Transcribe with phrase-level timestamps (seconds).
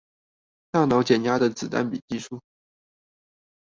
[0.71, 2.41] 大腦減壓的子彈筆記術